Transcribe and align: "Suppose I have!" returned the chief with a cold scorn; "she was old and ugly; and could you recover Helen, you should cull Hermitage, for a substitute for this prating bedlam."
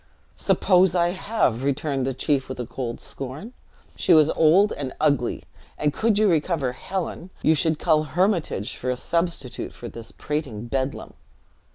"Suppose 0.37 0.95
I 0.95 1.09
have!" 1.09 1.61
returned 1.63 2.07
the 2.07 2.13
chief 2.15 2.49
with 2.49 2.59
a 2.59 2.65
cold 2.65 2.99
scorn; 2.99 3.53
"she 3.95 4.15
was 4.15 4.31
old 4.31 4.73
and 4.73 4.93
ugly; 4.99 5.43
and 5.77 5.93
could 5.93 6.17
you 6.17 6.27
recover 6.27 6.71
Helen, 6.71 7.29
you 7.43 7.53
should 7.53 7.77
cull 7.77 8.05
Hermitage, 8.05 8.75
for 8.75 8.89
a 8.89 8.97
substitute 8.97 9.73
for 9.73 9.89
this 9.89 10.11
prating 10.11 10.65
bedlam." 10.65 11.13